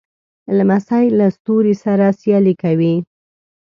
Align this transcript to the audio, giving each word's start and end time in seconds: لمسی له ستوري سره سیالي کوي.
لمسی 0.57 1.05
له 1.17 1.27
ستوري 1.37 1.73
سره 1.83 2.05
سیالي 2.19 2.53
کوي. 2.63 2.95